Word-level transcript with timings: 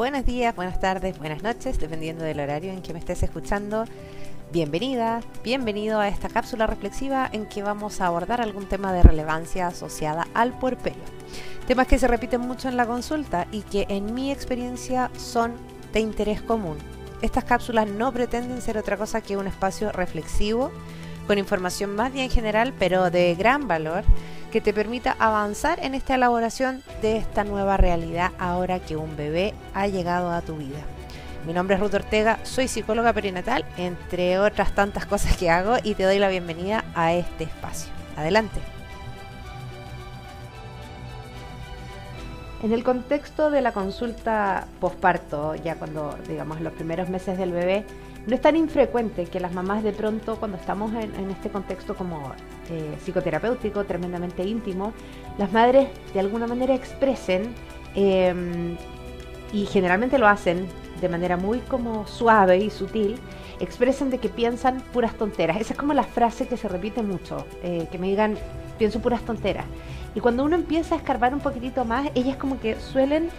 buenos 0.00 0.24
días, 0.24 0.56
buenas 0.56 0.80
tardes, 0.80 1.18
buenas 1.18 1.42
noches, 1.42 1.78
dependiendo 1.78 2.24
del 2.24 2.40
horario 2.40 2.72
en 2.72 2.80
que 2.80 2.94
me 2.94 2.98
estés 2.98 3.22
escuchando. 3.22 3.84
Bienvenida, 4.50 5.20
bienvenido 5.44 6.00
a 6.00 6.08
esta 6.08 6.30
cápsula 6.30 6.66
reflexiva 6.66 7.28
en 7.30 7.44
que 7.44 7.62
vamos 7.62 8.00
a 8.00 8.06
abordar 8.06 8.40
algún 8.40 8.64
tema 8.64 8.94
de 8.94 9.02
relevancia 9.02 9.66
asociada 9.66 10.26
al 10.32 10.58
puerperio. 10.58 11.02
Temas 11.66 11.86
que 11.86 11.98
se 11.98 12.08
repiten 12.08 12.40
mucho 12.40 12.70
en 12.70 12.78
la 12.78 12.86
consulta 12.86 13.46
y 13.52 13.60
que 13.60 13.84
en 13.90 14.14
mi 14.14 14.32
experiencia 14.32 15.10
son 15.18 15.52
de 15.92 16.00
interés 16.00 16.40
común. 16.40 16.78
Estas 17.20 17.44
cápsulas 17.44 17.86
no 17.86 18.10
pretenden 18.10 18.62
ser 18.62 18.78
otra 18.78 18.96
cosa 18.96 19.20
que 19.20 19.36
un 19.36 19.48
espacio 19.48 19.92
reflexivo 19.92 20.72
con 21.26 21.36
información 21.36 21.94
más 21.94 22.10
bien 22.10 22.30
general 22.30 22.72
pero 22.78 23.10
de 23.10 23.34
gran 23.34 23.68
valor 23.68 24.04
que 24.50 24.60
te 24.60 24.74
permita 24.74 25.16
avanzar 25.18 25.78
en 25.82 25.94
esta 25.94 26.16
elaboración 26.16 26.82
de 27.02 27.16
esta 27.16 27.44
nueva 27.44 27.76
realidad 27.76 28.32
ahora 28.38 28.80
que 28.80 28.96
un 28.96 29.16
bebé 29.16 29.54
ha 29.74 29.86
llegado 29.86 30.30
a 30.30 30.42
tu 30.42 30.56
vida. 30.56 30.80
Mi 31.46 31.54
nombre 31.54 31.76
es 31.76 31.80
Ruth 31.80 31.94
Ortega, 31.94 32.38
soy 32.42 32.68
psicóloga 32.68 33.12
perinatal, 33.12 33.64
entre 33.78 34.38
otras 34.38 34.74
tantas 34.74 35.06
cosas 35.06 35.36
que 35.36 35.48
hago, 35.48 35.76
y 35.82 35.94
te 35.94 36.02
doy 36.02 36.18
la 36.18 36.28
bienvenida 36.28 36.84
a 36.94 37.14
este 37.14 37.44
espacio. 37.44 37.90
Adelante. 38.16 38.60
En 42.62 42.72
el 42.72 42.84
contexto 42.84 43.50
de 43.50 43.62
la 43.62 43.72
consulta 43.72 44.66
posparto, 44.80 45.54
ya 45.54 45.76
cuando 45.76 46.18
digamos 46.28 46.60
los 46.60 46.74
primeros 46.74 47.08
meses 47.08 47.38
del 47.38 47.52
bebé, 47.52 47.86
no 48.26 48.34
es 48.34 48.40
tan 48.40 48.56
infrecuente 48.56 49.24
que 49.24 49.40
las 49.40 49.52
mamás 49.52 49.82
de 49.82 49.92
pronto, 49.92 50.36
cuando 50.36 50.56
estamos 50.56 50.92
en, 50.92 51.30
este 51.30 51.48
contexto 51.48 51.94
como 51.94 52.32
eh, 52.70 52.96
psicoterapéutico, 53.02 53.84
tremendamente 53.84 54.44
íntimo, 54.44 54.92
las 55.38 55.52
madres 55.52 55.88
de 56.12 56.20
alguna 56.20 56.46
manera 56.46 56.74
expresen, 56.74 57.54
em, 57.94 58.76
y 59.52 59.66
generalmente 59.66 60.18
lo 60.18 60.28
hacen 60.28 60.66
de 61.00 61.08
manera 61.08 61.36
muy 61.36 61.58
como 61.60 62.06
suave 62.06 62.58
y 62.58 62.70
sutil, 62.70 63.16
expresen 63.58 64.10
de 64.10 64.18
que 64.18 64.28
piensan 64.28 64.80
puras 64.92 65.14
tonteras. 65.14 65.58
Esa 65.60 65.72
es 65.72 65.78
como 65.78 65.94
la 65.94 66.04
frase 66.04 66.46
que 66.46 66.56
se 66.56 66.68
repite 66.68 67.02
mucho, 67.02 67.46
eh, 67.62 67.88
que 67.90 67.98
me 67.98 68.08
digan, 68.08 68.36
pienso 68.78 69.00
puras 69.00 69.22
tonteras. 69.22 69.64
Y 70.14 70.20
cuando 70.20 70.44
uno 70.44 70.56
empieza 70.56 70.94
a 70.94 70.98
escarbar 70.98 71.32
un 71.32 71.40
poquitito 71.40 71.84
más, 71.84 72.08
ellas 72.14 72.36
como 72.36 72.60
que 72.60 72.76
suelen... 72.76 73.30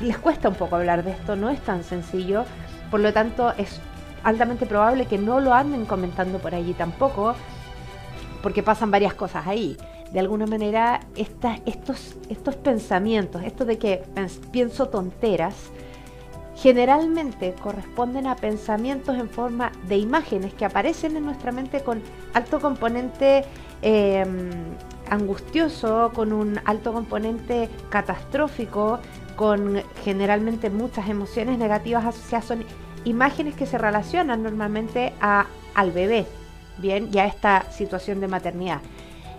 Les 0.00 0.18
cuesta 0.18 0.48
un 0.48 0.54
poco 0.54 0.76
hablar 0.76 1.04
de 1.04 1.12
esto, 1.12 1.36
no 1.36 1.50
es 1.50 1.60
tan 1.60 1.84
sencillo, 1.84 2.44
por 2.90 3.00
lo 3.00 3.12
tanto 3.12 3.52
es 3.56 3.80
altamente 4.24 4.66
probable 4.66 5.06
que 5.06 5.18
no 5.18 5.40
lo 5.40 5.52
anden 5.52 5.84
comentando 5.84 6.38
por 6.38 6.54
allí 6.54 6.72
tampoco, 6.72 7.34
porque 8.42 8.62
pasan 8.62 8.90
varias 8.90 9.14
cosas 9.14 9.46
ahí. 9.46 9.76
De 10.12 10.20
alguna 10.20 10.46
manera, 10.46 11.00
estos, 11.16 12.16
estos 12.28 12.56
pensamientos, 12.56 13.42
esto 13.44 13.64
de 13.64 13.78
que 13.78 14.02
pienso 14.50 14.88
tonteras, 14.88 15.54
generalmente 16.54 17.54
corresponden 17.62 18.26
a 18.26 18.36
pensamientos 18.36 19.16
en 19.16 19.28
forma 19.28 19.72
de 19.88 19.96
imágenes 19.96 20.52
que 20.52 20.64
aparecen 20.64 21.16
en 21.16 21.24
nuestra 21.24 21.50
mente 21.50 21.80
con 21.80 22.02
alto 22.34 22.60
componente 22.60 23.44
em, 23.80 24.50
angustioso, 25.08 26.12
con 26.14 26.32
un 26.32 26.60
alto 26.64 26.92
componente 26.92 27.70
catastrófico, 27.88 28.98
con 29.36 29.82
generalmente 30.04 30.70
muchas 30.70 31.08
emociones 31.08 31.58
negativas 31.58 32.04
asociadas, 32.04 32.46
son 32.46 32.64
imágenes 33.04 33.54
que 33.54 33.66
se 33.66 33.78
relacionan 33.78 34.42
normalmente 34.42 35.12
a, 35.20 35.46
al 35.74 35.92
bebé, 35.92 36.26
bien, 36.78 37.08
y 37.12 37.18
a 37.18 37.26
esta 37.26 37.70
situación 37.70 38.20
de 38.20 38.28
maternidad. 38.28 38.80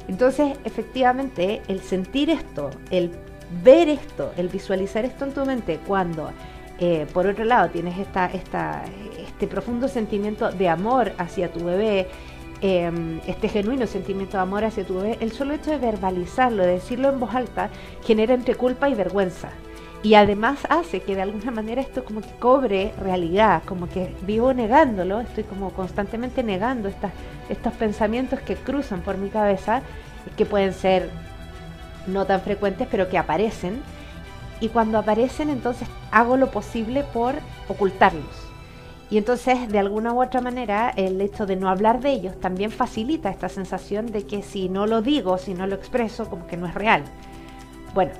Entonces, 0.08 0.58
efectivamente, 0.66 1.62
el 1.68 1.82
sentir 1.82 2.30
esto, 2.30 2.70
el 2.92 3.12
ver 3.64 3.90
esto, 3.90 4.34
el 4.38 4.50
visualizar 4.50 5.06
esto 5.06 5.26
en 5.26 5.34
tu 5.34 5.46
mente, 5.46 5.80
cuando 5.86 6.32
eh, 6.80 7.06
por 7.14 7.28
otro 7.28 7.46
lado 7.46 7.70
tienes 7.70 7.98
esta, 8.00 8.26
esta, 8.26 8.84
este 9.18 9.48
profundo 9.48 9.88
sentimiento 9.88 10.52
de 10.52 10.70
amor 10.70 11.14
hacia 11.18 11.52
tu 11.52 11.64
bebé, 11.64 12.08
em, 12.62 13.20
este 13.28 13.48
genuino 13.48 13.86
sentimiento 13.88 14.38
de 14.38 14.44
amor 14.44 14.66
hacia 14.66 14.86
tu 14.86 14.96
bebé, 14.96 15.18
el 15.22 15.32
solo 15.32 15.54
hecho 15.54 15.72
de 15.72 15.78
verbalizarlo, 15.78 16.64
de 16.64 16.74
decirlo 16.74 17.10
en 17.10 17.20
voz 17.20 17.36
alta, 17.36 17.70
genera 18.04 18.34
entre 18.34 18.56
culpa 18.56 18.90
y 18.90 18.96
vergüenza. 18.96 19.50
Y 20.04 20.16
además 20.16 20.60
hace 20.70 21.02
que 21.02 21.16
de 21.16 21.22
alguna 21.22 21.50
manera 21.50 21.82
esto 21.82 22.04
como 22.04 22.20
que 22.20 22.32
cobre 22.38 22.94
realidad, 23.00 23.64
como 23.66 23.88
que 23.88 24.14
vivo 24.24 24.54
negándolo, 24.54 25.22
estoy 25.22 25.46
como 25.46 25.72
constantemente 25.72 26.44
negando 26.44 26.90
estos 27.50 27.74
pensamientos 27.74 28.42
que 28.42 28.56
cruzan 28.56 29.00
por 29.00 29.18
mi 29.18 29.30
cabeza, 29.30 29.82
que 30.36 30.46
pueden 30.46 30.74
ser 30.74 31.10
no 32.06 32.26
tan 32.26 32.42
frecuentes, 32.42 32.86
pero 32.92 33.08
que 33.08 33.18
aparecen. 33.18 33.82
Y 34.60 34.68
cuando 34.68 34.98
aparecen, 34.98 35.50
entonces 35.50 35.88
hago 36.12 36.36
lo 36.36 36.52
posible 36.52 37.06
por 37.06 37.36
ocultarlos. 37.70 38.50
Y 39.10 39.18
entonces, 39.18 39.70
de 39.70 39.80
alguna 39.80 40.12
u 40.12 40.22
otra 40.22 40.42
manera, 40.42 40.90
el 40.98 41.22
hecho 41.22 41.46
de 41.46 41.56
no 41.56 41.70
hablar 41.70 42.02
de 42.02 42.12
ellos 42.12 42.38
también 42.42 42.72
facilita 42.72 43.30
esta 43.30 43.48
sensación 43.48 44.08
de 44.08 44.26
que 44.26 44.42
si 44.42 44.68
no 44.68 44.86
lo 44.86 45.02
digo, 45.02 45.38
si 45.38 45.54
no 45.54 45.66
lo 45.66 45.76
expreso, 45.76 46.30
como 46.30 46.46
que 46.48 46.58
no 46.58 46.66
es 46.66 46.74
real. 46.74 47.04
Bueno, 47.94 48.12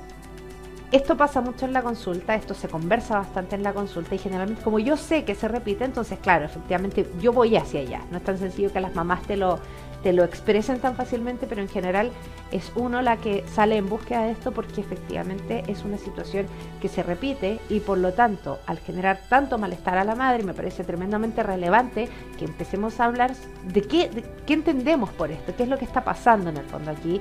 esto 0.94 1.16
pasa 1.16 1.40
mucho 1.40 1.66
en 1.66 1.72
la 1.72 1.82
consulta, 1.82 2.36
esto 2.36 2.54
se 2.54 2.68
conversa 2.68 3.18
bastante 3.18 3.56
en 3.56 3.64
la 3.64 3.72
consulta 3.72 4.14
y 4.14 4.18
generalmente 4.18 4.62
como 4.62 4.78
yo 4.78 4.96
sé 4.96 5.24
que 5.24 5.34
se 5.34 5.48
repite, 5.48 5.84
entonces 5.84 6.20
claro, 6.20 6.44
efectivamente 6.44 7.10
yo 7.20 7.32
voy 7.32 7.56
hacia 7.56 7.80
allá. 7.80 8.02
No 8.12 8.18
es 8.18 8.22
tan 8.22 8.38
sencillo 8.38 8.72
que 8.72 8.80
las 8.80 8.94
mamás 8.94 9.22
te 9.22 9.36
lo, 9.36 9.58
te 10.04 10.12
lo 10.12 10.22
expresen 10.22 10.78
tan 10.78 10.94
fácilmente, 10.94 11.48
pero 11.48 11.62
en 11.62 11.68
general 11.68 12.12
es 12.52 12.70
uno 12.76 13.02
la 13.02 13.16
que 13.16 13.44
sale 13.48 13.76
en 13.76 13.88
búsqueda 13.88 14.22
de 14.22 14.30
esto 14.30 14.52
porque 14.52 14.82
efectivamente 14.82 15.64
es 15.66 15.84
una 15.84 15.98
situación 15.98 16.46
que 16.80 16.88
se 16.88 17.02
repite 17.02 17.58
y 17.68 17.80
por 17.80 17.98
lo 17.98 18.12
tanto 18.12 18.60
al 18.66 18.78
generar 18.78 19.18
tanto 19.28 19.58
malestar 19.58 19.98
a 19.98 20.04
la 20.04 20.14
madre 20.14 20.44
me 20.44 20.54
parece 20.54 20.84
tremendamente 20.84 21.42
relevante 21.42 22.08
que 22.38 22.44
empecemos 22.44 23.00
a 23.00 23.06
hablar 23.06 23.34
de 23.64 23.82
qué, 23.82 24.08
de 24.10 24.24
qué 24.46 24.54
entendemos 24.54 25.10
por 25.10 25.32
esto, 25.32 25.56
qué 25.56 25.64
es 25.64 25.68
lo 25.68 25.76
que 25.76 25.86
está 25.86 26.04
pasando 26.04 26.50
en 26.50 26.58
el 26.58 26.64
fondo 26.66 26.92
aquí 26.92 27.20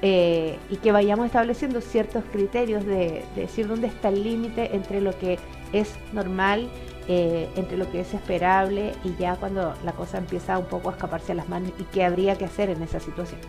eh, 0.00 0.58
y 0.70 0.76
que 0.76 0.92
vayamos 0.92 1.26
estableciendo 1.26 1.80
ciertos 1.80 2.22
criterios 2.30 2.84
de, 2.86 3.24
decir 3.34 3.66
dónde 3.66 3.88
está 3.88 4.10
el 4.10 4.22
límite 4.22 4.76
entre 4.76 5.00
lo 5.00 5.18
que 5.18 5.38
es 5.72 5.94
normal, 6.12 6.68
eh, 7.08 7.48
entre 7.56 7.76
lo 7.76 7.90
que 7.90 8.00
es 8.00 8.14
esperable 8.14 8.92
y 9.02 9.16
ya 9.16 9.34
cuando 9.36 9.74
la 9.84 9.92
cosa 9.92 10.18
empieza 10.18 10.56
un 10.56 10.66
poco 10.66 10.90
a 10.90 10.92
escaparse 10.92 11.32
a 11.32 11.34
las 11.34 11.48
manos 11.48 11.72
y 11.78 11.84
qué 11.84 12.04
habría 12.04 12.36
que 12.36 12.44
hacer 12.44 12.70
en 12.70 12.82
esa 12.82 13.00
situación. 13.00 13.40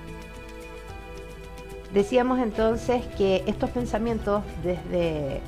Decíamos 1.93 2.39
entonces 2.39 3.05
que 3.17 3.43
estos 3.45 3.69
pensamientos 3.69 4.43
desde, 4.63 5.41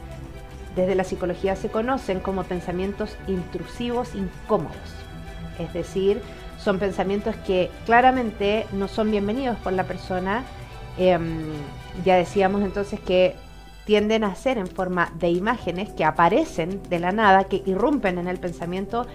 desde 0.76 0.96
la 0.96 1.04
psicología 1.04 1.56
se 1.56 1.70
conocen 1.70 2.20
como 2.20 2.44
pensamientos 2.44 3.16
intrusivos 3.28 4.14
incómodos, 4.14 4.76
es 5.58 5.72
decir, 5.74 6.22
son 6.60 6.78
pensamientos 6.78 7.36
que 7.48 7.72
claramente 7.86 8.68
no 8.72 8.88
son 8.88 9.10
bienvenidos 9.10 9.58
por 9.60 9.74
la 9.74 9.84
persona, 9.86 10.44
Em, 10.98 11.54
ya 12.04 12.16
decíamos 12.16 12.62
entonces 12.62 13.00
que 13.00 13.36
tienden 13.86 14.24
a 14.24 14.36
ser 14.36 14.58
en 14.58 14.68
forma 14.68 15.12
de 15.16 15.30
imágenes 15.30 15.90
que 15.90 16.06
aparecen 16.06 16.82
de 16.90 17.00
la 17.00 17.12
nada, 17.12 17.46
que 17.46 17.64
irrumpen 17.66 18.18
en 18.18 18.28
el 18.28 18.40
pensamiento 18.40 19.08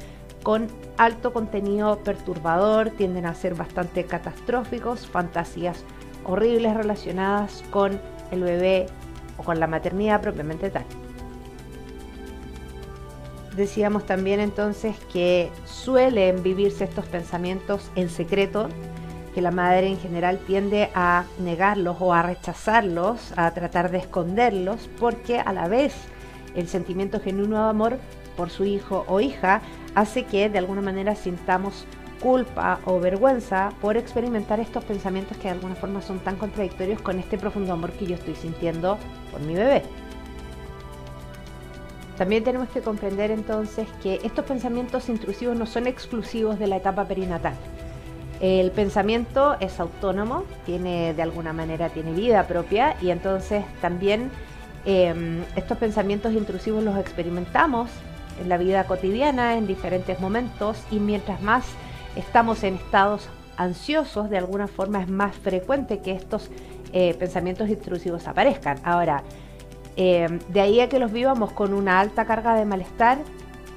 con 0.42 0.68
alto 0.96 1.32
contenido 1.32 1.98
perturbador, 2.04 2.90
tienden 2.90 3.26
a 3.26 3.34
ser 3.34 3.54
bastante 3.54 4.04
catastróficos, 4.04 5.06
fantasías 5.06 5.84
horribles 6.24 6.74
relacionadas 6.74 7.62
con 7.70 8.00
el 8.30 8.42
bebé 8.42 8.86
o 9.38 9.42
con 9.42 9.60
la 9.60 9.66
maternidad 9.66 10.20
propiamente 10.20 10.70
tal. 10.70 10.84
Decíamos 13.56 14.04
también 14.04 14.38
entonces 14.40 14.96
que 15.12 15.50
suelen 15.64 16.42
vivirse 16.42 16.84
estos 16.84 17.06
pensamientos 17.06 17.90
en 17.96 18.10
secreto, 18.10 18.68
que 19.36 19.42
la 19.42 19.50
madre 19.50 19.88
en 19.88 19.98
general 19.98 20.38
tiende 20.46 20.88
a 20.94 21.26
negarlos 21.38 21.98
o 22.00 22.14
a 22.14 22.22
rechazarlos, 22.22 23.34
a 23.36 23.50
tratar 23.50 23.90
de 23.90 23.98
esconderlos, 23.98 24.88
porque 24.98 25.40
a 25.40 25.52
la 25.52 25.68
vez 25.68 25.94
el 26.54 26.68
sentimiento 26.68 27.20
genuino 27.20 27.62
de 27.62 27.68
amor 27.68 27.98
por 28.34 28.48
su 28.48 28.64
hijo 28.64 29.04
o 29.08 29.20
hija 29.20 29.60
hace 29.94 30.24
que 30.24 30.48
de 30.48 30.56
alguna 30.56 30.80
manera 30.80 31.14
sintamos 31.14 31.84
culpa 32.22 32.80
o 32.86 32.98
vergüenza 32.98 33.74
por 33.82 33.98
experimentar 33.98 34.58
estos 34.58 34.84
pensamientos 34.84 35.36
que 35.36 35.48
de 35.48 35.50
alguna 35.50 35.74
forma 35.74 36.00
son 36.00 36.18
tan 36.20 36.36
contradictorios 36.36 37.02
con 37.02 37.18
este 37.18 37.36
profundo 37.36 37.74
amor 37.74 37.92
que 37.92 38.06
yo 38.06 38.14
estoy 38.14 38.36
sintiendo 38.36 38.96
por 39.30 39.42
mi 39.42 39.54
bebé. 39.54 39.82
También 42.16 42.42
tenemos 42.42 42.70
que 42.70 42.80
comprender 42.80 43.30
entonces 43.30 43.86
que 44.02 44.18
estos 44.24 44.46
pensamientos 44.46 45.10
intrusivos 45.10 45.58
no 45.58 45.66
son 45.66 45.86
exclusivos 45.86 46.58
de 46.58 46.68
la 46.68 46.78
etapa 46.78 47.04
perinatal. 47.04 47.52
El 48.40 48.70
pensamiento 48.70 49.56
es 49.60 49.80
autónomo, 49.80 50.44
tiene 50.66 51.14
de 51.14 51.22
alguna 51.22 51.52
manera 51.52 51.88
tiene 51.88 52.12
vida 52.12 52.46
propia 52.46 52.96
y 53.00 53.10
entonces 53.10 53.64
también 53.80 54.30
em, 54.84 55.42
estos 55.56 55.78
pensamientos 55.78 56.32
intrusivos 56.32 56.84
los 56.84 56.98
experimentamos 56.98 57.90
en 58.40 58.48
la 58.48 58.58
vida 58.58 58.84
cotidiana 58.84 59.56
en 59.56 59.66
diferentes 59.66 60.20
momentos 60.20 60.76
y 60.90 60.98
mientras 60.98 61.40
más 61.40 61.64
estamos 62.14 62.62
en 62.62 62.74
estados 62.74 63.28
ansiosos, 63.56 64.28
de 64.28 64.36
alguna 64.38 64.66
forma 64.66 65.00
es 65.00 65.08
más 65.08 65.34
frecuente 65.34 66.00
que 66.00 66.12
estos 66.12 66.50
eh, 66.92 67.14
pensamientos 67.14 67.68
intrusivos 67.70 68.28
aparezcan. 68.28 68.78
Ahora, 68.84 69.22
Eh, 69.98 70.28
de 70.48 70.60
ahí 70.60 70.80
a 70.80 70.88
que 70.88 70.98
los 70.98 71.10
vivamos 71.10 71.52
con 71.52 71.72
una 71.72 72.00
alta 72.00 72.26
carga 72.26 72.54
de 72.54 72.66
malestar, 72.66 73.16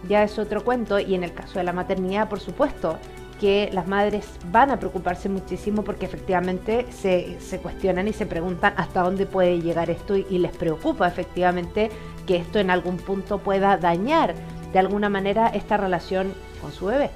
ya 0.10 0.22
es 0.24 0.38
otro 0.38 0.64
cuento. 0.66 1.00
Y 1.00 1.16
en 1.16 1.24
el 1.24 1.34
caso 1.34 1.60
de 1.60 1.64
la 1.64 1.72
maternidad, 1.72 2.28
por 2.28 2.42
supuesto, 2.42 2.98
que 3.40 3.70
las 3.74 3.88
madres 3.88 4.28
van 4.52 4.70
a 4.70 4.78
preocuparse 4.78 5.30
muchísimo 5.30 5.84
porque 5.84 6.06
efectivamente 6.06 6.86
se, 6.92 7.38
cuestionan 7.62 8.08
y 8.08 8.14
se 8.14 8.26
preguntan 8.26 8.74
hasta 8.78 9.02
dónde 9.02 9.26
puede 9.26 9.62
llegar 9.62 9.90
esto 9.90 10.16
y, 10.18 10.38
les 10.38 10.56
preocupa 10.56 11.08
efectivamente 11.08 11.90
que 12.28 12.36
esto 12.38 12.60
en 12.60 12.70
algún 12.70 12.98
punto 12.98 13.40
pueda 13.40 13.78
dañar 13.78 14.36
de 14.74 14.80
alguna 14.80 15.10
manera 15.10 15.48
esta 15.48 15.78
relación 15.78 16.34
con 16.62 16.72
su 16.72 16.86
bebé. 16.86 17.10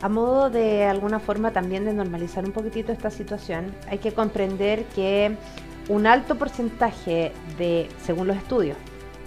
A 0.00 0.08
modo 0.08 0.50
de 0.50 0.84
alguna 0.84 1.18
forma 1.20 1.52
también 1.52 1.84
de 1.84 1.92
normalizar 1.92 2.44
un 2.44 2.52
poquitito 2.52 2.92
esta 2.92 3.10
situación, 3.10 3.74
hay 3.88 3.98
que 3.98 4.12
comprender 4.12 4.84
que 4.94 5.36
un 5.88 6.06
alto 6.06 6.36
porcentaje 6.36 7.32
de, 7.58 7.88
según 8.02 8.26
los 8.26 8.36
estudios, 8.36 8.76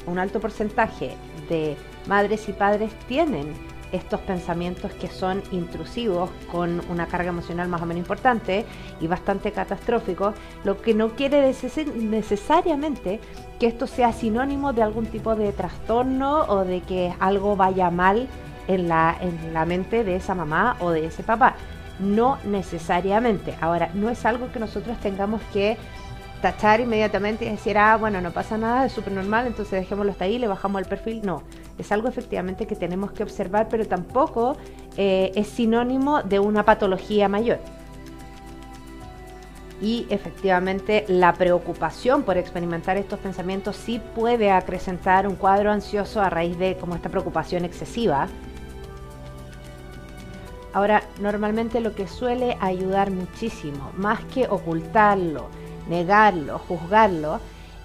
un 0.06 0.20
alto 0.20 0.40
porcentaje 0.40 1.16
de 1.50 1.78
madres 2.08 2.48
y 2.50 2.54
padres 2.54 2.92
tienen 3.08 3.54
estos 3.92 4.20
pensamientos 4.22 4.92
que 4.94 5.08
son 5.08 5.42
intrusivos, 5.52 6.30
con 6.52 6.82
una 6.90 7.08
carga 7.08 7.30
emocional 7.30 7.68
más 7.68 7.82
o 7.82 7.86
menos 7.86 8.02
importante 8.02 8.66
y 9.00 9.08
bastante 9.08 9.52
catastróficos, 9.52 10.36
lo 10.64 10.82
que 10.82 10.94
no 10.94 11.10
quiere 11.10 11.42
decir 11.42 11.94
necesariamente 11.96 13.20
que 13.60 13.68
esto 13.68 13.88
sea 13.88 14.12
sinónimo 14.14 14.74
de 14.74 14.84
algún 14.84 15.06
tipo 15.06 15.36
de 15.36 15.52
trastorno 15.52 16.42
o 16.48 16.64
de 16.64 16.82
que 16.82 17.14
algo 17.20 17.56
vaya 17.56 17.90
mal 17.90 18.28
en 18.68 18.88
la, 18.88 19.16
en 19.20 19.54
la 19.54 19.66
mente 19.66 20.04
de 20.04 20.16
esa 20.16 20.36
mamá 20.36 20.78
o 20.80 20.92
de 20.92 21.06
ese 21.06 21.24
papá. 21.24 21.56
No 22.00 22.38
necesariamente. 22.44 23.56
Ahora, 23.60 23.90
no 23.94 24.10
es 24.10 24.24
algo 24.26 24.52
que 24.52 24.60
nosotros 24.60 24.98
tengamos 25.00 25.42
que 25.52 25.78
tachar 26.42 26.80
inmediatamente 26.80 27.46
y 27.46 27.50
decir, 27.50 27.78
ah, 27.78 27.98
bueno, 27.98 28.22
no 28.22 28.32
pasa 28.32 28.58
nada, 28.58 28.86
es 28.86 28.92
súper 28.92 29.14
normal, 29.14 29.48
entonces 29.48 29.80
dejémoslo 29.82 30.12
hasta 30.12 30.26
ahí, 30.26 30.38
le 30.38 30.48
bajamos 30.48 30.82
el 30.82 30.88
perfil. 30.88 31.22
No, 31.24 31.44
es 31.78 31.92
algo 31.92 32.08
efectivamente 32.08 32.68
que 32.68 32.76
tenemos 32.76 33.12
que 33.12 33.24
observar, 33.24 33.68
pero 33.70 33.86
tampoco 33.88 34.58
eh, 34.98 35.32
es 35.36 35.48
sinónimo 35.48 36.22
de 36.24 36.40
una 36.40 36.64
patología 36.64 37.28
mayor. 37.28 37.60
Y 39.80 40.08
efectivamente 40.10 41.06
la 41.08 41.34
preocupación 41.34 42.24
por 42.24 42.38
experimentar 42.38 42.98
estos 42.98 43.20
pensamientos 43.20 43.76
sí 43.76 44.02
puede 44.16 44.50
acrecentar 44.50 45.28
un 45.28 45.36
cuadro 45.36 45.72
ansioso 45.72 46.20
a 46.20 46.30
raíz 46.30 46.58
de 46.58 46.78
como 46.78 46.96
esta 46.96 47.10
preocupación 47.10 47.64
excesiva. 47.64 48.28
Ahora, 50.74 51.04
normalmente 51.22 51.80
lo 51.80 51.94
que 51.94 52.08
suele 52.08 52.58
ayudar 52.60 53.12
muchísimo, 53.12 53.92
más 53.98 54.20
que 54.26 54.48
ocultarlo, 54.48 55.48
negarlo, 55.90 56.60
juzgarlo, 56.60 57.40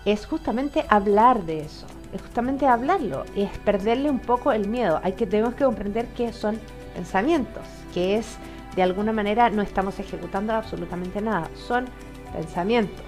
es 0.05 0.27
justamente 0.27 0.85
hablar 0.89 1.45
de 1.45 1.61
eso, 1.61 1.87
es 2.13 2.21
justamente 2.23 2.67
hablarlo, 2.67 3.25
es 3.37 3.51
perderle 3.59 4.11
un 4.11 4.19
poco 4.19 4.53
el 4.53 4.69
miedo. 4.69 5.01
Hay 5.03 5.13
que 5.13 5.27
tenemos 5.27 5.55
que 5.55 5.65
comprender 5.65 6.07
que 6.09 6.33
son 6.33 6.59
pensamientos, 6.95 7.63
que 7.95 8.17
es 8.17 8.37
de 8.77 8.83
alguna 8.83 9.13
manera 9.13 9.51
no 9.51 9.63
estamos 9.63 9.99
ejecutando 9.99 10.53
absolutamente 10.55 11.21
nada, 11.21 11.49
son 11.55 11.87
pensamientos. 12.33 13.05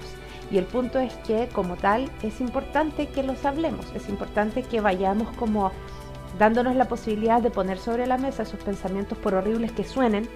Y 0.50 0.58
el 0.58 0.66
punto 0.66 0.98
es 0.98 1.14
que 1.26 1.48
como 1.48 1.76
tal 1.76 2.10
es 2.22 2.40
importante 2.40 3.08
que 3.08 3.22
los 3.22 3.44
hablemos, 3.44 3.90
es 3.94 4.08
importante 4.08 4.62
que 4.62 4.80
vayamos 4.80 5.34
como 5.36 5.72
dándonos 6.38 6.76
la 6.76 6.86
posibilidad 6.86 7.40
de 7.40 7.50
poner 7.50 7.78
sobre 7.78 8.06
la 8.06 8.18
mesa 8.18 8.42
esos 8.42 8.62
pensamientos 8.62 9.16
por 9.18 9.34
horribles 9.34 9.72
que 9.72 9.84
suenen 9.84 10.28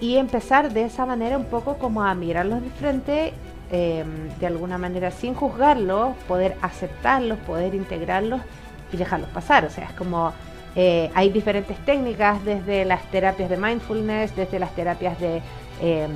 y 0.00 0.16
empezar 0.16 0.72
de 0.72 0.84
esa 0.84 1.06
manera 1.06 1.36
un 1.38 1.44
poco 1.44 1.78
como 1.78 2.02
a 2.02 2.14
mirarlos 2.14 2.62
de 2.62 2.70
frente 2.70 3.32
Em, 3.72 4.28
de 4.40 4.46
alguna 4.48 4.78
manera 4.78 5.12
sin 5.12 5.32
juzgarlos, 5.34 6.16
poder 6.26 6.56
aceptarlos, 6.60 7.38
poder 7.38 7.72
integrarlos 7.76 8.40
y 8.92 8.96
dejarlos 8.96 9.30
pasar. 9.30 9.64
O 9.64 9.70
sea, 9.70 9.84
es 9.84 9.92
como 9.92 10.32
eh, 10.74 11.08
hay 11.14 11.30
diferentes 11.30 11.78
técnicas 11.84 12.44
desde 12.44 12.84
las 12.84 13.08
terapias 13.12 13.48
de 13.48 13.56
mindfulness, 13.56 14.34
desde 14.34 14.58
las 14.58 14.74
terapias 14.74 15.20
de 15.20 15.40
em, 15.80 16.10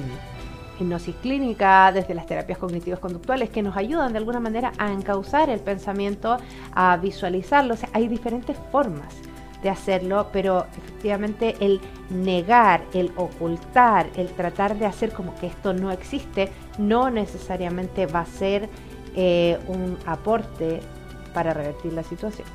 hipnosis 0.80 1.14
clínica, 1.22 1.92
desde 1.92 2.14
las 2.14 2.26
terapias 2.26 2.58
cognitivas 2.58 2.98
conductuales 2.98 3.50
que 3.50 3.62
nos 3.62 3.76
ayudan 3.76 4.10
de 4.12 4.18
alguna 4.18 4.40
manera 4.40 4.72
a 4.76 4.92
encauzar 4.92 5.48
el 5.48 5.60
pensamiento, 5.60 6.38
a 6.74 6.96
visualizarlo. 6.96 7.74
O 7.74 7.76
sea, 7.76 7.88
hay 7.92 8.08
diferentes 8.08 8.56
formas 8.72 9.14
de 9.64 9.70
hacerlo, 9.70 10.28
pero 10.30 10.66
efectivamente 10.76 11.56
el 11.58 11.80
negar, 12.10 12.84
el 12.92 13.10
ocultar, 13.16 14.10
el 14.14 14.28
tratar 14.28 14.78
de 14.78 14.84
hacer 14.84 15.12
como 15.12 15.34
que 15.36 15.46
esto 15.46 15.72
no 15.72 15.90
existe, 15.90 16.52
no 16.78 17.10
necesariamente 17.10 18.06
va 18.06 18.20
a 18.20 18.26
ser 18.26 18.68
eh, 19.16 19.58
un 19.66 19.98
aporte 20.06 20.80
para 21.32 21.54
revertir 21.54 21.94
la 21.94 22.02
situación. 22.02 22.46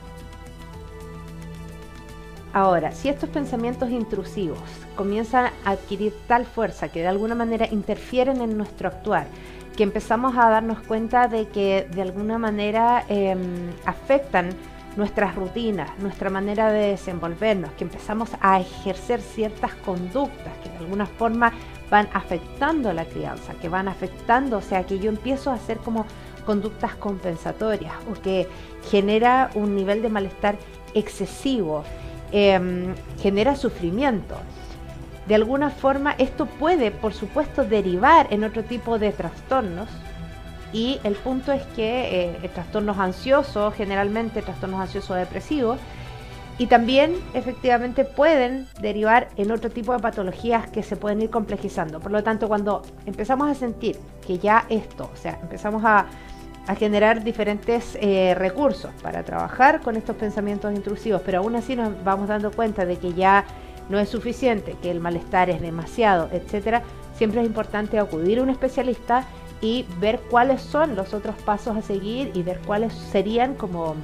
Ahora, 2.53 2.91
si 2.91 3.09
estos 3.09 3.29
pensamientos 3.29 3.89
intrusivos 3.89 4.59
comienzan 4.95 5.51
a 5.65 5.71
adquirir 5.71 6.13
tal 6.27 6.45
fuerza 6.45 6.89
que 6.89 7.01
de 7.01 7.07
alguna 7.07 7.33
manera 7.33 7.67
interfieren 7.71 8.41
en 8.41 8.55
nuestro 8.55 8.87
actuar, 8.87 9.25
que 9.75 9.83
empezamos 9.83 10.37
a 10.37 10.49
darnos 10.49 10.79
cuenta 10.81 11.27
de 11.27 11.47
que 11.47 11.87
de 11.91 12.01
alguna 12.03 12.37
manera 12.37 13.03
em, 13.07 13.71
afectan 13.85 14.49
nuestras 14.97 15.35
rutinas, 15.35 15.89
nuestra 15.99 16.29
manera 16.29 16.71
de 16.71 16.89
desenvolvernos, 16.91 17.71
que 17.73 17.83
empezamos 17.83 18.29
a 18.41 18.59
ejercer 18.59 19.21
ciertas 19.21 19.73
conductas 19.75 20.53
que 20.63 20.69
de 20.69 20.77
alguna 20.77 21.05
forma 21.05 21.53
van 21.89 22.09
afectando 22.13 22.93
la 22.93 23.05
crianza, 23.05 23.53
que 23.61 23.69
van 23.69 23.87
afectando, 23.87 24.57
o 24.57 24.61
sea, 24.61 24.85
que 24.85 24.99
yo 24.99 25.09
empiezo 25.09 25.51
a 25.51 25.55
hacer 25.55 25.77
como 25.77 26.05
conductas 26.45 26.95
compensatorias 26.95 27.93
o 28.09 28.19
que 28.19 28.47
genera 28.89 29.49
un 29.55 29.75
nivel 29.75 30.01
de 30.01 30.09
malestar 30.09 30.57
excesivo, 30.93 31.83
em, 32.31 32.93
genera 33.21 33.55
sufrimiento. 33.55 34.35
De 35.27 35.35
alguna 35.35 35.69
forma 35.69 36.15
esto 36.17 36.47
puede, 36.47 36.91
por 36.91 37.13
supuesto, 37.13 37.63
derivar 37.63 38.27
en 38.31 38.43
otro 38.43 38.63
tipo 38.63 38.97
de 38.97 39.11
trastornos, 39.11 39.89
y 40.71 40.99
el 41.03 41.13
punto 41.13 41.51
es 41.51 41.63
que 41.75 42.35
eh, 42.43 42.49
trastornos 42.53 42.97
ansiosos, 42.97 43.73
generalmente 43.73 44.41
trastornos 44.41 44.81
ansiosos 44.81 45.17
depresivos, 45.17 45.79
y 46.59 46.67
también 46.67 47.15
efectivamente 47.33 48.03
pueden 48.03 48.67
derivar 48.81 49.29
en 49.37 49.51
otro 49.51 49.69
tipo 49.69 49.93
de 49.93 49.99
patologías 49.99 50.69
que 50.69 50.83
se 50.83 50.97
pueden 50.97 51.21
ir 51.21 51.29
complejizando. 51.29 52.01
Por 52.01 52.11
lo 52.11 52.21
tanto, 52.21 52.49
cuando 52.49 52.81
empezamos 53.05 53.49
a 53.49 53.55
sentir 53.55 53.97
que 54.27 54.39
ya 54.39 54.65
esto, 54.67 55.09
o 55.11 55.15
sea, 55.15 55.39
empezamos 55.41 55.83
a, 55.85 56.05
generar 56.77 57.23
diferentes 57.23 57.97
eh, 57.99 58.35
recursos 58.35 58.91
para 59.01 59.23
trabajar 59.23 59.81
con 59.81 59.95
estos 59.95 60.15
pensamientos 60.15 60.71
intrusivos, 60.71 61.19
pero 61.25 61.39
aún 61.39 61.55
así 61.55 61.75
nos 61.75 62.03
vamos 62.03 62.27
dando 62.27 62.51
cuenta 62.51 62.85
de 62.85 62.97
que 62.97 63.11
ya 63.15 63.43
no 63.89 63.97
es 63.97 64.09
suficiente, 64.09 64.75
que 64.79 64.91
el 64.91 64.99
malestar 64.99 65.49
es 65.49 65.61
demasiado, 65.61 66.29
etcétera, 66.31 66.83
siempre 67.15 67.41
es 67.41 67.47
importante 67.47 67.97
acudir 67.97 68.37
a 68.37 68.43
un 68.43 68.51
especialista 68.51 69.25
y 69.61 69.85
ver 69.99 70.19
cuáles 70.29 70.61
son 70.61 70.95
los 70.95 71.13
otros 71.13 71.35
pasos 71.43 71.75
a 71.75 71.81
seguir 71.81 72.31
y 72.33 72.43
ver 72.43 72.59
cuáles 72.65 72.93
serían 72.93 73.55
como 73.55 73.95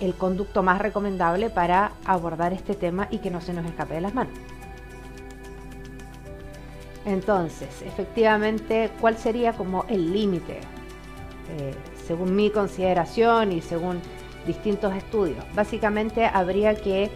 el 0.00 0.14
conducto 0.14 0.62
más 0.62 0.80
recomendable 0.80 1.48
para 1.48 1.92
abordar 2.04 2.52
este 2.52 2.74
tema 2.74 3.08
y 3.10 3.18
que 3.18 3.30
no 3.30 3.40
se 3.40 3.52
nos 3.52 3.64
escape 3.64 3.94
de 3.94 4.00
las 4.02 4.14
manos. 4.14 4.34
Entonces, 7.06 7.82
efectivamente, 7.82 8.90
¿cuál 9.00 9.16
sería 9.16 9.52
como 9.52 9.84
el 9.88 10.12
límite? 10.12 10.60
Eh, 11.58 11.74
según 12.06 12.34
mi 12.34 12.50
consideración 12.50 13.52
y 13.52 13.62
según 13.62 14.00
distintos 14.46 14.94
estudios. 14.94 15.44
Básicamente 15.54 16.26
habría 16.26 16.74
que 16.74 17.10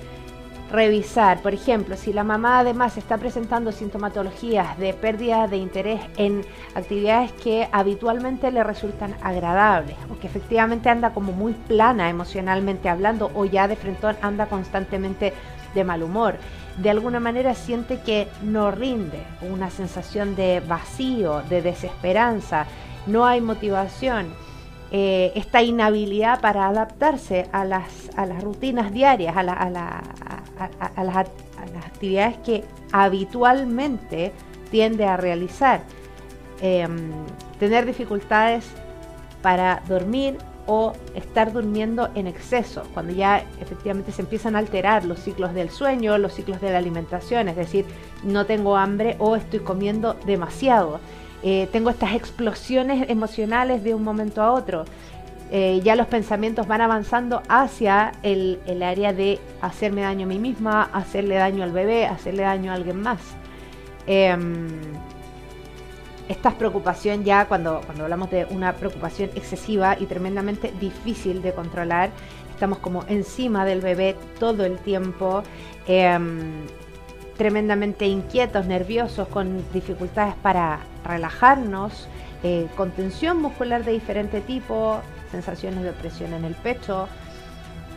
revisar, 0.70 1.42
por 1.42 1.52
ejemplo, 1.52 1.96
si 1.96 2.12
la 2.12 2.24
mamá 2.24 2.60
además 2.60 2.96
está 2.96 3.18
presentando 3.18 3.72
sintomatologías 3.72 4.78
de 4.78 4.94
pérdida 4.94 5.48
de 5.48 5.56
interés 5.56 6.00
en 6.16 6.44
actividades 6.74 7.32
que 7.32 7.68
habitualmente 7.72 8.50
le 8.50 8.64
resultan 8.64 9.14
agradables 9.22 9.96
o 10.10 10.18
que 10.18 10.26
efectivamente 10.26 10.88
anda 10.88 11.12
como 11.12 11.32
muy 11.32 11.52
plana 11.52 12.08
emocionalmente 12.08 12.88
hablando 12.88 13.30
o 13.34 13.44
ya 13.44 13.68
de 13.68 13.76
frente 13.76 14.00
anda 14.22 14.46
constantemente 14.46 15.34
de 15.74 15.84
mal 15.84 16.02
humor. 16.02 16.36
De 16.78 16.90
alguna 16.90 17.20
manera 17.20 17.54
siente 17.54 18.00
que 18.00 18.28
no 18.42 18.70
rinde, 18.70 19.22
una 19.42 19.70
sensación 19.70 20.36
de 20.36 20.60
vacío, 20.60 21.42
de 21.48 21.60
desesperanza, 21.60 22.66
no 23.06 23.26
hay 23.26 23.40
motivación 23.40 24.28
eh, 24.92 25.32
esta 25.36 25.62
inhabilidad 25.62 26.40
para 26.40 26.66
adaptarse 26.66 27.48
a 27.52 27.64
las, 27.64 28.10
a 28.16 28.26
las 28.26 28.42
rutinas 28.42 28.92
diarias, 28.92 29.36
a, 29.36 29.40
a, 29.40 31.04
las, 31.04 31.26
actividades 31.86 32.38
que 32.38 32.64
habitualmente 32.92 34.32
tiende 34.70 35.04
a 35.04 35.16
realizar. 35.16 35.82
Em, 36.60 37.10
tener 37.58 37.86
dificultades 37.86 38.66
para 39.42 39.82
dormir 39.86 40.36
o 40.66 40.92
estar 41.14 41.52
durmiendo 41.52 42.10
en 42.14 42.26
exceso, 42.26 42.82
cuando 42.94 43.12
ya 43.12 43.44
efectivamente 43.60 44.12
se 44.12 44.22
empiezan 44.22 44.56
a 44.56 44.58
alterar 44.58 45.04
los 45.04 45.20
ciclos 45.20 45.54
del 45.54 45.70
sueño, 45.70 46.18
los 46.18 46.34
ciclos 46.34 46.60
de 46.60 46.70
la 46.70 46.78
alimentación, 46.78 47.48
es 47.48 47.56
decir, 47.56 47.86
no 48.22 48.46
tengo 48.46 48.76
hambre 48.76 49.16
o 49.18 49.36
estoy 49.36 49.60
comiendo 49.60 50.14
demasiado. 50.26 51.00
Eh, 51.42 51.68
tengo 51.72 51.90
estas 51.90 52.14
explosiones 52.14 53.08
emocionales 53.08 53.82
de 53.82 53.94
un 53.94 54.02
momento 54.02 54.42
a 54.42 54.52
otro. 54.52 54.84
Eh, 55.52 55.80
ya 55.82 55.96
los 55.96 56.06
pensamientos 56.06 56.68
van 56.68 56.80
avanzando 56.80 57.42
hacia 57.48 58.12
el, 58.22 58.60
área 58.82 59.12
de 59.12 59.40
hacerme 59.60 60.02
daño 60.02 60.26
a 60.26 60.28
mí 60.28 60.38
misma, 60.38 60.84
hacerle 60.92 61.36
daño 61.36 61.64
al 61.64 61.72
bebé, 61.72 62.06
hacerle 62.06 62.44
daño 62.44 62.70
a 62.70 62.74
alguien 62.74 63.00
más. 63.00 63.18
Em, 64.06 64.68
esta 66.28 66.52
preocupación 66.52 67.24
ya 67.24 67.46
cuando, 67.46 67.80
cuando 67.84 68.04
hablamos 68.04 68.30
de 68.30 68.44
una 68.50 68.74
preocupación 68.74 69.30
excesiva 69.34 69.96
y 69.98 70.06
tremendamente 70.06 70.72
difícil 70.80 71.42
de 71.42 71.52
controlar, 71.52 72.10
estamos 72.54 72.78
como 72.78 73.04
encima 73.08 73.64
del 73.64 73.80
bebé 73.80 74.14
todo 74.38 74.64
el 74.64 74.78
tiempo, 74.78 75.42
em, 75.88 76.66
tremendamente 77.40 78.06
inquietos, 78.06 78.66
nerviosos, 78.66 79.26
con 79.28 79.64
dificultades 79.72 80.34
para 80.42 80.80
relajarnos, 81.06 82.06
eh, 82.42 82.66
con 82.76 82.90
tensión 82.90 83.40
muscular 83.40 83.82
de 83.82 83.92
diferente 83.92 84.42
tipo, 84.42 85.00
sensaciones 85.30 85.82
de 85.82 85.88
opresión 85.88 86.34
en 86.34 86.44
el 86.44 86.54
pecho, 86.54 87.08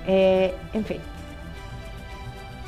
eh, 0.08 0.56
en 0.72 0.86
fin. 0.86 1.00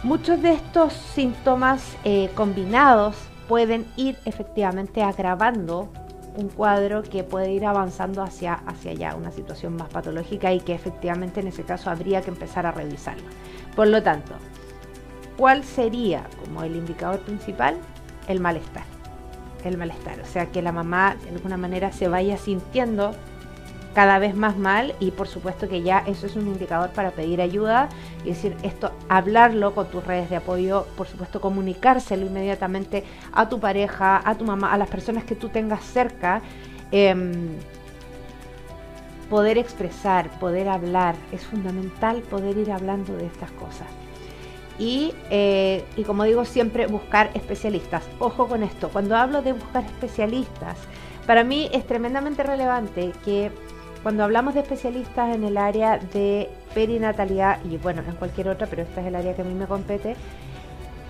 Muchos 0.03 0.41
de 0.41 0.51
estos 0.51 0.91
síntomas 0.91 1.95
eh, 2.03 2.29
combinados 2.35 3.15
pueden 3.47 3.85
ir 3.95 4.17
efectivamente 4.25 5.01
agravando 5.01 5.87
un 6.35 6.49
cuadro 6.49 7.03
que 7.03 7.23
puede 7.23 7.53
ir 7.53 7.65
avanzando 7.65 8.21
hacia, 8.21 8.53
hacia 8.53 8.91
allá, 8.91 9.15
una 9.15 9.31
situación 9.31 9.77
más 9.77 9.87
patológica 9.87 10.51
y 10.51 10.59
que 10.59 10.73
efectivamente 10.73 11.39
en 11.39 11.47
ese 11.47 11.63
caso 11.63 11.89
habría 11.89 12.19
que 12.21 12.31
empezar 12.31 12.65
a 12.65 12.73
revisarlo. 12.73 13.23
Por 13.77 13.87
lo 13.87 14.03
tanto, 14.03 14.33
¿cuál 15.37 15.63
sería 15.63 16.27
como 16.43 16.63
el 16.63 16.75
indicador 16.75 17.19
principal? 17.21 17.77
El 18.27 18.39
malestar. 18.39 18.83
El 19.63 19.77
malestar, 19.77 20.19
o 20.19 20.25
sea, 20.25 20.47
que 20.47 20.61
la 20.61 20.71
mamá 20.71 21.15
de 21.23 21.29
alguna 21.29 21.57
manera 21.57 21.91
se 21.91 22.07
vaya 22.07 22.37
sintiendo 22.37 23.15
cada 23.95 24.19
vez 24.19 24.35
más 24.35 24.57
mal 24.57 24.93
y 24.99 25.11
por 25.11 25.27
supuesto 25.27 25.69
que 25.69 25.81
ya 25.81 25.99
eso 25.99 26.27
es 26.27 26.35
un 26.35 26.47
indicador 26.47 26.89
para 26.91 27.11
pedir 27.11 27.41
ayuda 27.41 27.87
y 28.25 28.29
decir 28.29 28.55
esto, 28.61 28.91
hablarlo 29.07 29.73
con 29.73 29.87
tus 29.87 30.05
redes 30.05 30.29
de 30.29 30.35
apoyo, 30.35 30.85
por 30.97 31.07
supuesto 31.07 31.39
comunicárselo 31.39 32.25
inmediatamente 32.25 33.05
a 33.31 33.47
tu 33.47 33.59
pareja, 33.59 34.21
a 34.23 34.35
tu 34.35 34.43
mamá, 34.43 34.73
a 34.73 34.77
las 34.77 34.89
personas 34.89 35.23
que 35.23 35.35
tú 35.35 35.47
tengas 35.49 35.83
cerca. 35.83 36.41
Em, 36.91 37.57
poder 39.29 39.57
expresar, 39.57 40.29
poder 40.39 40.67
hablar, 40.67 41.15
es 41.31 41.43
fundamental 41.45 42.21
poder 42.21 42.57
ir 42.57 42.71
hablando 42.71 43.15
de 43.15 43.25
estas 43.25 43.51
cosas. 43.51 43.87
Y, 44.77 45.13
eh, 45.29 45.83
y, 45.95 46.03
como 46.03 46.23
digo 46.25 46.43
siempre, 46.45 46.87
buscar 46.87 47.31
especialistas. 47.33 48.03
Ojo 48.19 48.47
con 48.47 48.63
esto, 48.63 48.89
cuando 48.89 49.15
hablo 49.15 49.41
de 49.41 49.53
buscar 49.53 49.85
especialistas, 49.85 50.77
para 51.25 51.43
mí 51.43 51.69
es 51.71 51.87
tremendamente 51.87 52.43
relevante 52.43 53.11
que 53.23 53.51
cuando 54.03 54.23
hablamos 54.23 54.53
de 54.53 54.59
especialistas 54.59 55.35
en 55.35 55.43
el 55.43 55.57
área 55.57 55.97
de 55.97 56.49
perinatalidad 56.75 57.59
y 57.65 57.77
bueno, 57.77 58.03
en 58.07 58.15
cualquier 58.15 58.49
otra, 58.49 58.67
pero 58.67 58.83
esta 58.83 59.01
es 59.01 59.07
el 59.07 59.15
área 59.15 59.35
que 59.35 59.41
a 59.41 59.45
mí 59.45 59.55
me 59.55 59.65
compete, 59.65 60.15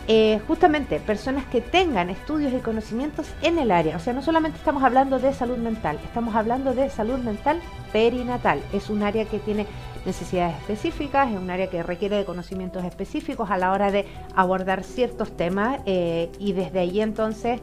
eh, 0.07 0.39
justamente 0.47 0.99
personas 0.99 1.45
que 1.45 1.61
tengan 1.61 2.09
estudios 2.09 2.53
y 2.53 2.57
conocimientos 2.57 3.27
en 3.41 3.57
el 3.57 3.71
área. 3.71 3.95
O 3.95 3.99
sea, 3.99 4.13
no 4.13 4.21
solamente 4.21 4.57
estamos 4.57 4.83
hablando 4.83 5.19
de 5.19 5.33
salud 5.33 5.57
mental, 5.57 5.99
estamos 6.03 6.35
hablando 6.35 6.73
de 6.73 6.89
salud 6.89 7.17
mental 7.17 7.59
perinatal. 7.91 8.61
Es 8.71 8.89
un 8.89 9.03
área 9.03 9.25
que 9.25 9.39
tiene 9.39 9.65
necesidades 10.05 10.55
específicas, 10.57 11.31
es 11.31 11.37
un 11.37 11.49
área 11.49 11.67
que 11.67 11.81
requiere 11.81 12.17
de 12.17 12.25
conocimientos 12.25 12.83
específicos 12.83 13.49
a 13.49 13.57
la 13.57 13.71
hora 13.71 13.91
de 13.91 14.05
abordar 14.35 14.83
ciertos 14.83 15.35
temas 15.35 15.79
eh, 15.85 16.31
y 16.39 16.53
desde 16.53 16.79
ahí 16.79 17.01
entonces 17.01 17.59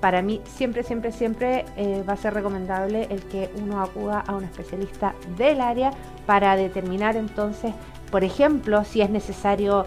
para 0.00 0.20
mí 0.20 0.42
siempre, 0.44 0.82
siempre, 0.82 1.12
siempre 1.12 1.64
eh, 1.76 2.04
va 2.06 2.12
a 2.12 2.16
ser 2.16 2.34
recomendable 2.34 3.06
el 3.10 3.22
que 3.22 3.50
uno 3.62 3.80
acuda 3.80 4.20
a 4.26 4.34
un 4.34 4.44
especialista 4.44 5.14
del 5.38 5.62
área 5.62 5.92
para 6.26 6.56
determinar 6.56 7.16
entonces, 7.16 7.72
por 8.10 8.22
ejemplo, 8.22 8.84
si 8.84 9.00
es 9.00 9.08
necesario 9.08 9.86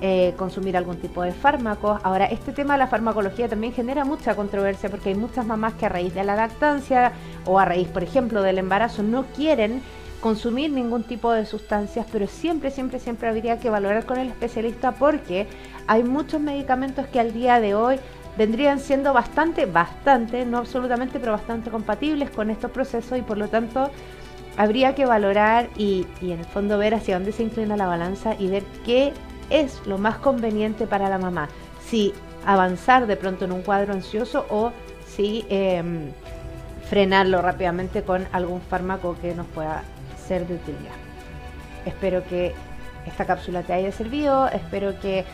eh, 0.00 0.34
consumir 0.36 0.76
algún 0.76 0.96
tipo 0.96 1.22
de 1.22 1.32
fármacos. 1.32 2.00
Ahora, 2.02 2.26
este 2.26 2.52
tema 2.52 2.74
de 2.74 2.78
la 2.78 2.86
farmacología 2.86 3.48
también 3.48 3.72
genera 3.72 4.04
mucha 4.04 4.34
controversia 4.34 4.88
porque 4.88 5.10
hay 5.10 5.14
muchas 5.14 5.46
mamás 5.46 5.74
que 5.74 5.86
a 5.86 5.88
raíz 5.88 6.14
de 6.14 6.24
la 6.24 6.36
lactancia 6.36 7.12
o 7.44 7.58
a 7.58 7.64
raíz, 7.64 7.88
por 7.88 8.02
ejemplo, 8.02 8.42
del 8.42 8.58
embarazo 8.58 9.02
no 9.02 9.24
quieren 9.36 9.82
consumir 10.20 10.70
ningún 10.70 11.02
tipo 11.02 11.32
de 11.32 11.46
sustancias, 11.46 12.06
pero 12.12 12.26
siempre, 12.26 12.70
siempre, 12.70 12.98
siempre 12.98 13.28
habría 13.28 13.58
que 13.58 13.70
valorar 13.70 14.04
con 14.04 14.18
el 14.18 14.28
especialista 14.28 14.92
porque 14.92 15.46
hay 15.86 16.02
muchos 16.04 16.40
medicamentos 16.40 17.06
que 17.06 17.20
al 17.20 17.32
día 17.32 17.60
de 17.60 17.74
hoy 17.74 17.98
vendrían 18.36 18.78
siendo 18.78 19.12
bastante, 19.12 19.66
bastante, 19.66 20.44
no 20.44 20.58
absolutamente, 20.58 21.18
pero 21.18 21.32
bastante 21.32 21.70
compatibles 21.70 22.30
con 22.30 22.50
estos 22.50 22.70
procesos 22.70 23.18
y 23.18 23.22
por 23.22 23.38
lo 23.38 23.48
tanto 23.48 23.90
habría 24.56 24.94
que 24.94 25.06
valorar 25.06 25.68
y, 25.76 26.06
en 26.20 26.38
el 26.38 26.44
fondo 26.44 26.78
ver 26.78 26.94
hacia 26.94 27.14
dónde 27.14 27.32
se 27.32 27.42
inclina 27.42 27.76
la 27.76 27.86
balanza 27.86 28.34
y 28.38 28.48
ver 28.48 28.62
qué 28.84 29.12
es 29.50 29.84
lo 29.86 29.98
más 29.98 30.16
conveniente 30.16 30.86
para 30.86 31.08
la 31.08 31.18
mamá. 31.18 31.48
Si 31.84 32.14
avanzar 32.46 33.06
de 33.06 33.16
pronto 33.16 33.44
en 33.44 33.52
un 33.52 33.62
cuadro 33.62 33.92
ansioso 33.92 34.46
o 34.48 34.72
si 35.06 35.44
em, 35.48 36.12
frenarlo 36.88 37.42
rápidamente 37.42 38.02
con 38.02 38.26
algún 38.32 38.60
fármaco 38.60 39.16
que 39.20 39.34
nos 39.34 39.46
pueda 39.48 39.82
ser 40.26 40.46
de 40.46 40.54
utilidad. 40.54 40.94
Espero 41.84 42.24
que 42.24 42.54
esta 43.06 43.24
cápsula 43.24 43.62
te 43.62 43.72
haya 43.72 43.92
servido, 43.92 44.48
espero 44.48 44.98
que 45.00 45.24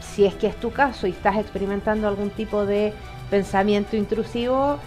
si 0.00 0.26
es 0.26 0.34
que 0.34 0.48
es 0.48 0.56
tu 0.56 0.72
caso 0.72 1.06
y 1.06 1.10
estás 1.10 1.36
experimentando 1.36 2.08
algún 2.08 2.30
tipo 2.30 2.66
de 2.66 2.92
pensamiento 3.30 3.96
intrusivo, 3.96 4.78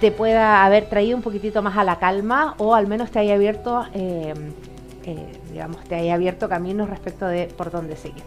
te 0.00 0.10
pueda 0.10 0.64
haber 0.64 0.86
traído 0.88 1.16
un 1.16 1.22
poquitito 1.22 1.62
más 1.62 1.76
a 1.76 1.84
la 1.84 1.98
calma 1.98 2.54
o 2.58 2.74
al 2.74 2.86
menos 2.86 3.10
te 3.10 3.18
haya 3.18 3.34
abierto, 3.34 3.84
eh, 3.94 4.34
eh, 5.06 5.40
digamos, 5.50 5.84
te 5.84 5.94
haya 5.96 6.14
abierto 6.14 6.48
caminos 6.48 6.90
respecto 6.90 7.26
de 7.26 7.46
por 7.46 7.70
dónde 7.70 7.96
seguir. 7.96 8.22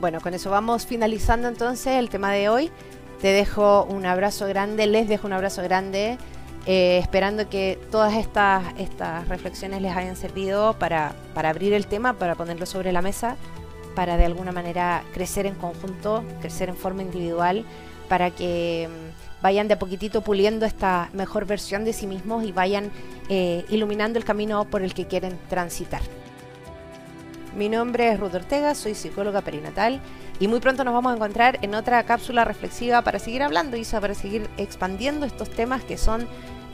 Bueno, 0.00 0.20
con 0.20 0.34
eso 0.34 0.50
vamos 0.50 0.86
finalizando 0.86 1.48
entonces 1.48 1.98
el 1.98 2.08
tema 2.08 2.32
de 2.32 2.48
hoy. 2.48 2.70
Te 3.20 3.28
dejo 3.28 3.84
un 3.84 4.04
abrazo 4.04 4.46
grande, 4.48 4.86
les 4.86 5.08
dejo 5.08 5.28
un 5.28 5.32
abrazo 5.32 5.62
grande, 5.62 6.18
eh, 6.66 6.98
esperando 6.98 7.48
que 7.48 7.78
todas 7.90 8.14
estas, 8.14 8.64
estas 8.78 9.28
reflexiones 9.28 9.80
les 9.80 9.96
hayan 9.96 10.16
servido 10.16 10.76
para, 10.78 11.14
para 11.34 11.50
abrir 11.50 11.72
el 11.72 11.86
tema, 11.86 12.14
para 12.14 12.34
ponerlo 12.34 12.66
sobre 12.66 12.90
la 12.90 13.02
mesa 13.02 13.36
para 13.94 14.16
de 14.16 14.24
alguna 14.24 14.52
manera 14.52 15.04
crecer 15.12 15.46
en 15.46 15.54
conjunto, 15.54 16.24
crecer 16.40 16.68
en 16.68 16.76
forma 16.76 17.02
individual, 17.02 17.64
para 18.08 18.30
que 18.30 18.88
vayan 19.42 19.68
de 19.68 19.74
a 19.74 19.78
poquitito 19.78 20.22
puliendo 20.22 20.64
esta 20.64 21.10
mejor 21.12 21.46
versión 21.46 21.84
de 21.84 21.92
sí 21.92 22.06
mismos 22.06 22.44
y 22.44 22.52
vayan 22.52 22.90
eh, 23.28 23.64
iluminando 23.68 24.18
el 24.18 24.24
camino 24.24 24.64
por 24.64 24.82
el 24.82 24.94
que 24.94 25.06
quieren 25.06 25.38
transitar. 25.48 26.00
Mi 27.56 27.68
nombre 27.68 28.10
es 28.10 28.18
Ruth 28.18 28.34
Ortega, 28.34 28.74
soy 28.74 28.94
psicóloga 28.94 29.42
perinatal 29.42 30.00
y 30.40 30.48
muy 30.48 30.60
pronto 30.60 30.84
nos 30.84 30.94
vamos 30.94 31.12
a 31.12 31.16
encontrar 31.16 31.58
en 31.60 31.74
otra 31.74 32.02
cápsula 32.04 32.44
reflexiva 32.44 33.02
para 33.02 33.18
seguir 33.18 33.42
hablando 33.42 33.76
y 33.76 33.84
para 33.84 34.14
seguir 34.14 34.48
expandiendo 34.56 35.26
estos 35.26 35.50
temas 35.50 35.82
que 35.84 35.98
son 35.98 36.26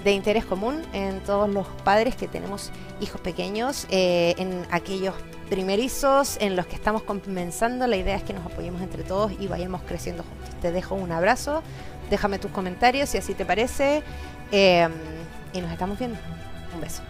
de 0.05 0.13
interés 0.13 0.45
común 0.45 0.83
en 0.93 1.21
todos 1.25 1.49
los 1.51 1.67
padres 1.85 2.15
que 2.15 2.29
tenemos 2.29 2.71
hijos 3.01 3.21
pequeños, 3.21 3.87
eh, 3.91 4.35
en 4.39 4.65
aquellos 4.71 5.15
primerizos 5.51 6.37
en 6.41 6.55
los 6.55 6.67
que 6.67 6.77
estamos 6.77 7.03
comenzando. 7.03 7.87
La 7.87 7.97
idea 7.97 8.17
es 8.17 8.23
que 8.23 8.33
nos 8.33 8.47
apoyemos 8.47 8.81
entre 8.83 9.03
todos 9.03 9.33
y 9.39 9.49
vayamos 9.49 9.83
creciendo 9.83 10.23
juntos. 10.23 10.61
Te 10.61 10.71
dejo 10.71 10.95
un 10.95 11.11
abrazo, 11.11 11.63
déjame 12.11 12.39
tus 12.39 12.51
comentarios 12.51 13.09
si 13.09 13.19
así 13.19 13.35
te 13.35 13.45
parece 13.45 14.03
eh, 14.53 14.89
y 15.53 15.61
nos 15.61 15.71
estamos 15.71 15.99
viendo. 15.99 16.19
Un 16.75 16.81
beso. 16.81 17.03